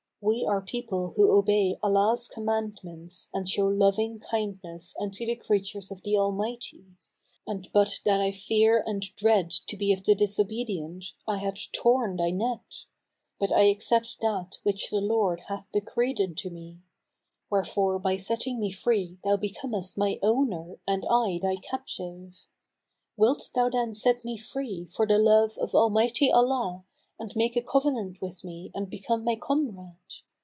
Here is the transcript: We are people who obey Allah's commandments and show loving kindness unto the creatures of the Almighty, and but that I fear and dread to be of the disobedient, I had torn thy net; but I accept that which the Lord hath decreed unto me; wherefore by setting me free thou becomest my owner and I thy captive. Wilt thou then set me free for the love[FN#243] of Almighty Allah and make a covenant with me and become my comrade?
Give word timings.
We 0.23 0.45
are 0.47 0.61
people 0.61 1.13
who 1.15 1.35
obey 1.35 1.79
Allah's 1.81 2.27
commandments 2.27 3.27
and 3.33 3.49
show 3.49 3.65
loving 3.65 4.19
kindness 4.19 4.93
unto 4.99 5.25
the 5.25 5.35
creatures 5.35 5.89
of 5.91 6.03
the 6.03 6.15
Almighty, 6.15 6.85
and 7.47 7.67
but 7.73 7.99
that 8.05 8.21
I 8.21 8.29
fear 8.31 8.83
and 8.85 9.01
dread 9.15 9.49
to 9.49 9.75
be 9.75 9.91
of 9.91 10.03
the 10.03 10.13
disobedient, 10.13 11.05
I 11.27 11.37
had 11.37 11.57
torn 11.73 12.17
thy 12.17 12.29
net; 12.29 12.85
but 13.39 13.51
I 13.51 13.61
accept 13.63 14.17
that 14.21 14.59
which 14.61 14.91
the 14.91 15.01
Lord 15.01 15.39
hath 15.47 15.65
decreed 15.71 16.21
unto 16.21 16.51
me; 16.51 16.81
wherefore 17.49 17.97
by 17.97 18.17
setting 18.17 18.59
me 18.59 18.69
free 18.71 19.17
thou 19.23 19.37
becomest 19.37 19.97
my 19.97 20.19
owner 20.21 20.77
and 20.87 21.03
I 21.09 21.39
thy 21.41 21.55
captive. 21.55 22.45
Wilt 23.17 23.49
thou 23.55 23.71
then 23.71 23.95
set 23.95 24.23
me 24.23 24.37
free 24.37 24.85
for 24.85 25.07
the 25.07 25.15
love[FN#243] 25.15 25.57
of 25.57 25.73
Almighty 25.73 26.31
Allah 26.31 26.83
and 27.19 27.35
make 27.35 27.55
a 27.55 27.61
covenant 27.61 28.19
with 28.19 28.43
me 28.43 28.71
and 28.73 28.89
become 28.89 29.23
my 29.23 29.35
comrade? 29.35 29.93